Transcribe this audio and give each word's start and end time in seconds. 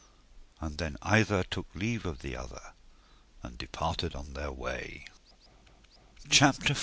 And 0.59 0.79
then 0.79 0.97
either 1.03 1.43
took 1.43 1.67
leave 1.75 2.07
of 2.07 2.25
other, 2.25 2.73
and 3.43 3.55
departed 3.55 4.15
on 4.15 4.33
their 4.33 4.51
way. 4.51 5.05
CHAPTER 6.27 6.73
V. 6.73 6.79